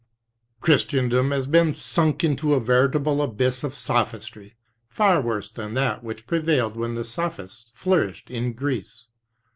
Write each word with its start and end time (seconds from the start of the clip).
"Christendom 0.61 1.29
has 1.29 1.45
been 1.45 1.75
sunk 1.75 2.23
into 2.23 2.55
a 2.55 2.59
veritable 2.59 3.21
abyss 3.21 3.63
of 3.63 3.75
sophistry, 3.75 4.55
far 4.89 5.21
worse 5.21 5.51
than 5.51 5.75
that 5.75 6.03
which 6.03 6.25
prevailed 6.25 6.75
when 6.75 6.95
the 6.95 7.03
sophists 7.03 7.71
flourished 7.75 8.31
in 8.31 8.53
Greece. 8.53 9.09